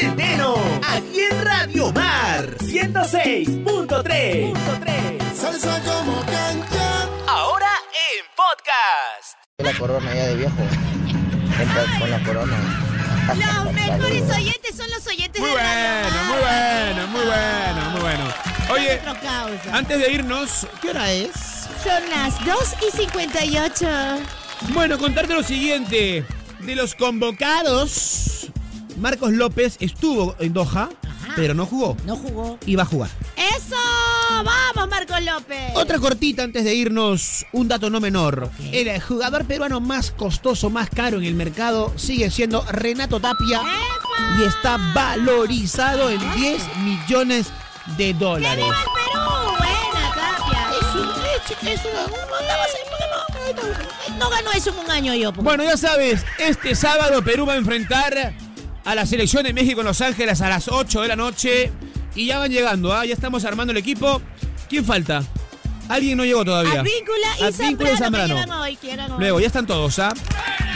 [0.00, 0.56] Centeno,
[0.88, 4.54] aquí en Radio Mar 106.3.
[5.34, 7.06] Salsa como cancha.
[7.28, 9.36] Ahora en podcast.
[9.58, 10.56] La corona ya de viejo.
[11.60, 12.56] Entra con la corona.
[13.26, 16.24] Los mejores oyentes son los oyentes Muy de Radio bueno, Mar.
[16.30, 18.24] muy bueno, muy bueno, muy bueno.
[18.72, 19.02] Oye,
[19.70, 21.32] antes de irnos, ¿Qué hora es?
[21.84, 22.56] Son las 2
[22.88, 23.86] y 58.
[24.72, 26.24] bueno, contarte lo siguiente.
[26.60, 28.29] De los convocados,
[29.00, 30.88] Marcos López estuvo en Doha,
[31.36, 31.96] pero no jugó.
[32.04, 32.58] No jugó.
[32.66, 33.10] Iba a jugar.
[33.36, 33.76] ¡Eso!
[34.44, 35.72] ¡Vamos, Marcos López!
[35.74, 38.50] Otra cortita antes de irnos, un dato no menor.
[38.72, 44.38] El jugador peruano más costoso, más caro en el mercado sigue siendo Renato Tapia ¡Epa!
[44.40, 47.46] y está valorizado en 10 millones
[47.96, 48.64] de ¡Que dólares.
[48.64, 49.56] viva el Perú!
[49.58, 50.70] ¡Buena, Tapia!
[50.78, 52.06] Es un es una.
[53.26, 55.32] porque no- No ganó eso en un año yo.
[55.32, 55.44] pues.
[55.44, 58.32] Bueno, ya sabes, este sábado Perú va a enfrentar
[58.84, 61.70] a la selección de México en Los Ángeles a las 8 de la noche.
[62.14, 63.04] Y ya van llegando, ¿ah?
[63.06, 64.20] ya estamos armando el equipo.
[64.68, 65.22] ¿Quién falta?
[65.88, 66.80] Alguien no llegó todavía.
[66.80, 68.34] Advíncula y Zambrano, Zambrano.
[68.34, 69.18] que llegan hoy, que llegan hoy.
[69.18, 70.12] Luego, ya están todos, ¿ah?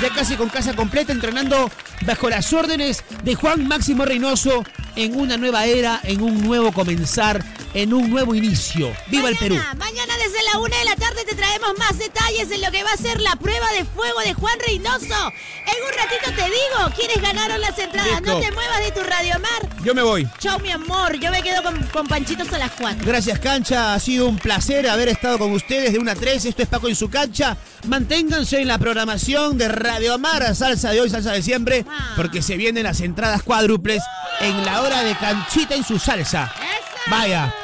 [0.03, 1.71] Ya casi con casa completa, entrenando
[2.05, 4.65] bajo las órdenes de Juan Máximo Reynoso
[4.97, 7.45] en una nueva era, en un nuevo comenzar,
[7.75, 8.95] en un nuevo inicio.
[9.09, 9.57] ¡Viva el Perú!
[9.57, 12.83] Mañana, Mañana desde la una de la tarde te traemos más detalles en lo que
[12.83, 15.05] va a ser la prueba de fuego de Juan Reynoso.
[15.05, 18.21] En un ratito te digo quiénes ganaron las entradas.
[18.21, 18.35] Listo.
[18.35, 19.77] No te muevas de tu Radio Mar.
[19.85, 20.29] Yo me voy.
[20.39, 21.19] Chao, mi amor.
[21.19, 23.05] Yo me quedo con, con Panchitos a las 4.
[23.07, 23.95] Gracias, cancha.
[23.95, 26.45] Ha sido un placer haber estado con ustedes de una a 3.
[26.47, 27.57] Esto es Paco en su cancha.
[27.87, 32.13] Manténganse en la programación de Radio Amar, salsa de hoy, salsa de siempre, Ah.
[32.17, 34.03] porque se vienen las entradas cuádruples
[34.41, 36.53] en la hora de canchita en su salsa.
[36.57, 37.11] ¡Eso!
[37.11, 37.55] Vaya.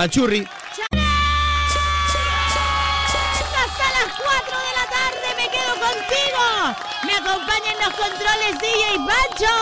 [0.00, 0.40] Pachurri.
[0.40, 0.96] Hasta
[3.98, 6.42] las 4 de la tarde me quedo contigo.
[7.04, 9.54] Me acompañan los controles DJ Pancho.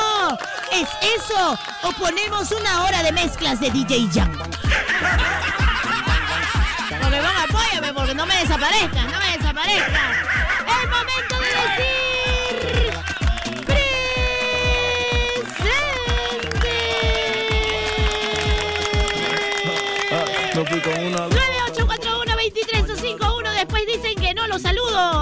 [0.71, 4.31] ¿Es eso o ponemos una hora de mezclas de DJ Jam?
[7.03, 10.13] Pokémon, apóyame porque no me desaparezca, no me desaparezca.
[10.69, 12.08] Es momento de decir...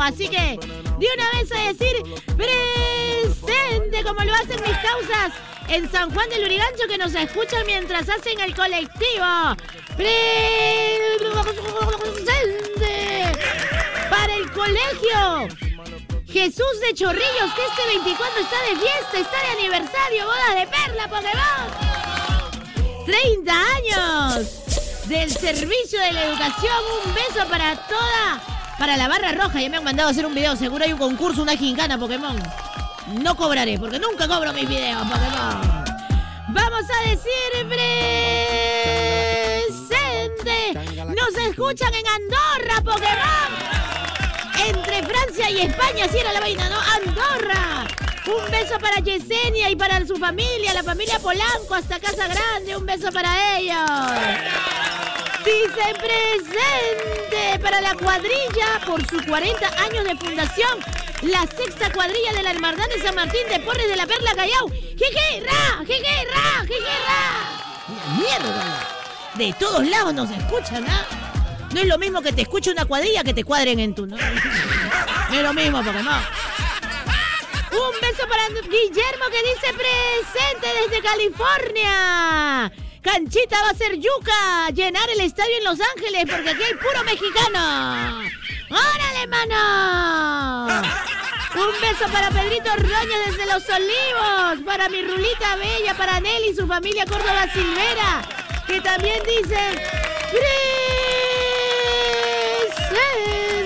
[0.07, 1.97] Así que de una vez a decir
[2.37, 5.33] presente, como lo hacen mis causas
[5.69, 9.57] en San Juan del Urigancho que nos escuchan mientras hacen el colectivo.
[9.97, 10.47] Presente
[14.09, 15.49] para el colegio.
[16.29, 21.09] Jesús de Chorrillos, que este 24 está de fiesta, está de aniversario, boda de perla,
[21.09, 21.67] Pokémon.
[23.07, 26.79] 30 años del servicio de la educación.
[27.05, 29.61] Un beso para toda, para la barra roja.
[29.61, 30.57] Ya me han mandado a hacer un video.
[30.57, 32.37] Seguro hay un concurso, una gincana Pokémon.
[33.21, 35.85] No cobraré, porque nunca cobro mis videos, Pokémon.
[36.49, 37.33] Vamos a decir
[37.69, 38.35] presente.
[41.07, 43.53] Nos escuchan en Andorra, Pokémon.
[44.67, 46.81] Entre Francia y España, si era la vaina, ¿no?
[46.81, 47.87] Andorra.
[48.27, 52.77] Un beso para Yesenia y para su familia, la familia Polanco, hasta Casa Grande.
[52.77, 54.76] Un beso para ellos.
[55.47, 60.81] Dice presente para la cuadrilla por sus 40 años de fundación.
[61.23, 64.69] La sexta cuadrilla de la Hermandad de San Martín de Porres de la Perla Callao.
[64.69, 65.85] ¡Jeje, ra!
[65.87, 66.67] ¡Jeje, ra!
[66.67, 68.17] ¡Jeje, ra!
[68.19, 68.89] ¡Mierda!
[69.35, 71.07] De todos lados nos escuchan, ¿ah?
[71.73, 74.05] No es lo mismo que te escuche una cuadrilla que te cuadren en tu...
[74.05, 76.23] No, no es lo mismo, Pokémon.
[77.71, 82.73] Un beso para Guillermo que dice presente desde California.
[83.07, 87.05] Canchita va a ser yuca, llenar el estadio en Los Ángeles porque aquí hay puro
[87.05, 88.21] mexicano.
[88.69, 90.83] ¡Órale, mano!
[91.55, 96.57] Un beso para Pedrito Roña desde Los Olivos, para mi Rulita Bella, para Nelly y
[96.57, 98.23] su familia Córdoba Silvera,
[98.67, 99.57] que también dice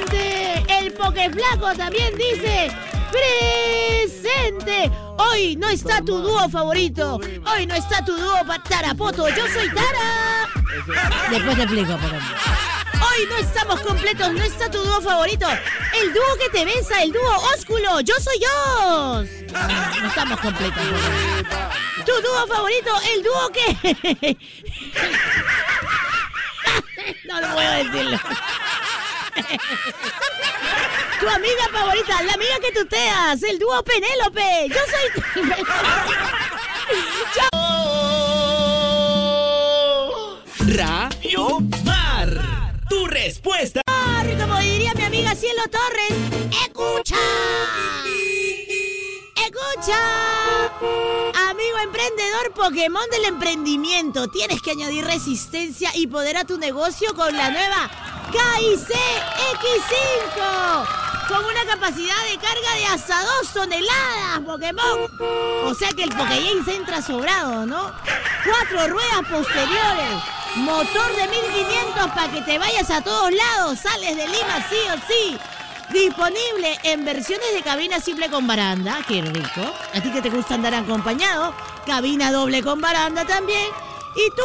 [0.04, 0.64] presente.
[0.68, 2.70] El Pokeflaco también dice
[3.10, 4.90] presente.
[5.20, 7.20] Hoy no está tu dúo favorito.
[7.46, 8.38] Hoy no está tu dúo
[8.68, 9.28] Tarapoto.
[9.28, 10.48] Yo soy Tara.
[11.30, 12.10] Después te explico, por.
[12.10, 15.46] Hoy no estamos completos, no está tu dúo favorito.
[16.00, 18.00] El dúo que te besa, el dúo ósculo.
[18.00, 19.24] Yo soy yo.
[19.52, 20.82] No, no estamos completos.
[22.06, 24.36] Tu dúo favorito, el dúo que.
[27.24, 28.18] no, no puedo decirlo.
[31.20, 34.68] Tu amiga favorita, la amiga que tuteas, el dúo Penélope.
[34.68, 35.42] Yo soy.
[40.76, 42.72] Radio Mar.
[42.88, 43.82] Tu respuesta.
[43.86, 46.12] Ay, Como diría mi amiga Cielo Torres.
[46.64, 47.16] Escucha.
[49.36, 49.98] escucha.
[51.50, 57.36] Amigo emprendedor Pokémon del emprendimiento, tienes que añadir resistencia y poder a tu negocio con
[57.36, 57.90] la nueva
[58.30, 58.88] KIC
[59.60, 60.86] X5.
[61.28, 65.10] Con una capacidad de carga de hasta 2 toneladas, Pokémon.
[65.64, 67.92] O sea que el se entra sobrado, ¿no?
[68.44, 70.22] Cuatro ruedas posteriores.
[70.56, 73.78] Motor de 1500 para que te vayas a todos lados.
[73.78, 75.38] Sales de Lima sí o sí.
[75.92, 78.98] Disponible en versiones de cabina simple con baranda.
[79.06, 79.72] Qué rico.
[79.94, 81.54] A ti que te gusta andar acompañado.
[81.86, 83.68] Cabina doble con baranda también.
[84.16, 84.42] Y tú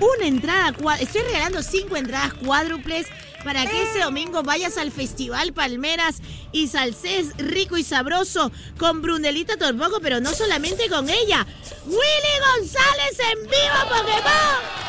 [0.00, 3.06] una entrada, estoy regalando cinco entradas cuádruples
[3.44, 6.20] para que ese domingo vayas al Festival Palmeras
[6.52, 11.46] y Salsés rico y sabroso con Brunelita Torpoco, pero no solamente con ella.
[11.86, 14.82] Willy González en vivo Pokémon.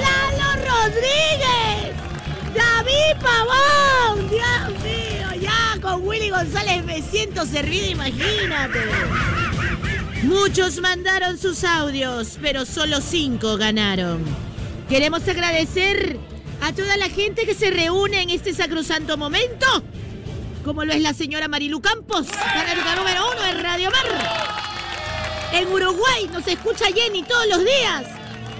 [0.00, 1.94] Lalo Rodríguez.
[2.54, 4.28] David Pavón.
[4.30, 8.80] Dios mío, ya con Willy González me siento servido, imagínate.
[10.24, 14.24] Muchos mandaron sus audios, pero solo cinco ganaron.
[14.88, 16.18] Queremos agradecer
[16.62, 19.66] a toda la gente que se reúne en este sacrosanto momento,
[20.64, 24.64] como lo es la señora Marilu Campos, el número uno en Radio Mar.
[25.52, 28.04] En Uruguay nos escucha Jenny todos los días.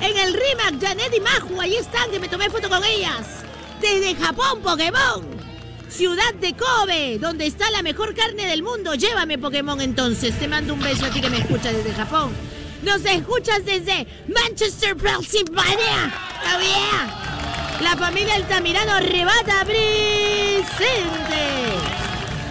[0.03, 3.43] En el RIMAC, Janet y Maju, ahí están, que me tomé foto con ellas.
[3.81, 5.34] Desde Japón, Pokémon.
[5.97, 8.97] Ciudad de Kobe, donde está la mejor carne del mundo.
[8.97, 10.37] Llévame Pokémon entonces.
[10.41, 12.33] Te mando un beso a ti que me escuchas desde Japón.
[12.83, 16.13] Nos escuchas desde Manchester, Pennsylvania.
[16.53, 17.79] Oh yeah.
[17.81, 20.65] La familia Altamirano rebata presente.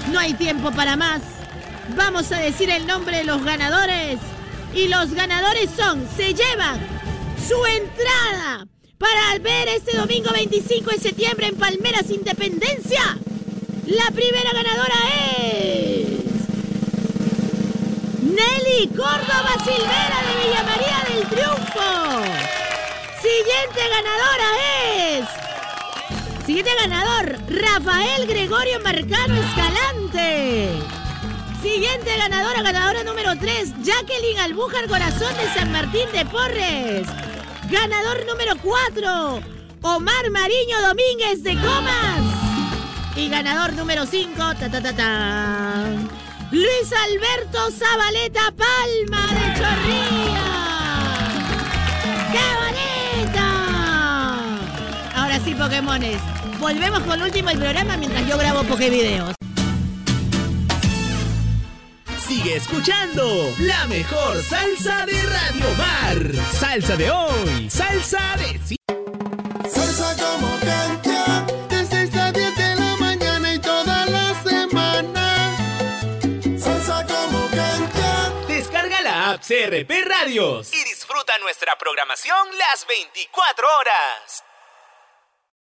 [0.10, 1.22] No hay tiempo para más.
[1.98, 4.20] Vamos a decir el nombre de los ganadores.
[4.74, 6.80] Y los ganadores son, se llevan
[7.46, 8.66] su entrada
[8.98, 13.18] para ver este domingo 25 de septiembre en Palmeras Independencia
[13.86, 14.96] la primera ganadora
[15.42, 16.08] es.
[18.22, 22.24] Nelly Córdoba Silvera de Villa María del Triunfo.
[23.22, 24.50] Siguiente ganadora
[25.10, 25.26] es.
[26.46, 30.70] Siguiente ganador, Rafael Gregorio Marcano Escalante.
[31.62, 37.08] Siguiente ganadora, ganadora número 3, Jacqueline Albújar Corazón de San Martín de Porres.
[37.70, 39.42] Ganador número 4,
[39.82, 42.33] Omar Mariño Domínguez de Comas.
[43.16, 45.86] Y ganador número 5, ta, ta, ta, ta,
[46.50, 50.44] Luis Alberto Zabaleta Palma de Chorría.
[52.32, 53.46] ¡Qué bonito!
[55.16, 56.20] Ahora sí, Pokémones.
[56.60, 59.36] Volvemos con el último programa mientras yo grabo Pokévideos.
[62.28, 66.18] Sigue escuchando la mejor salsa de Radio Mar.
[66.52, 67.70] Salsa de hoy.
[67.70, 68.23] Salsa
[79.74, 84.44] CRP Radios y disfruta nuestra programación las 24 horas.